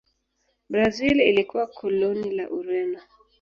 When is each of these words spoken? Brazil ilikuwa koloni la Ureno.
Brazil 0.69 1.19
ilikuwa 1.21 1.67
koloni 1.67 2.31
la 2.31 2.49
Ureno. 2.49 2.99